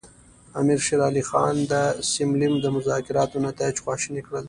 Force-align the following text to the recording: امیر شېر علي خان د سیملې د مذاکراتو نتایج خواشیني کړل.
امیر 0.59 0.79
شېر 0.85 0.99
علي 1.07 1.23
خان 1.29 1.55
د 1.71 1.73
سیملې 2.11 2.47
د 2.61 2.65
مذاکراتو 2.77 3.37
نتایج 3.47 3.75
خواشیني 3.83 4.21
کړل. 4.25 4.39